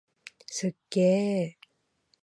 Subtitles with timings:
[0.47, 1.67] すっげー！